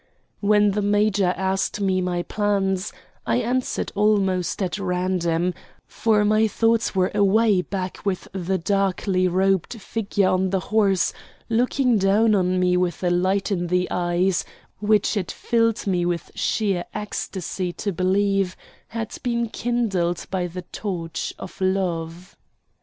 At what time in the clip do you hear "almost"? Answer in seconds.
3.93-4.59